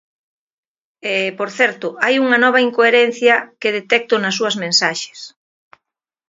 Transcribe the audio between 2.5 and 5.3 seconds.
incoherencia que detecto nas súas mensaxes.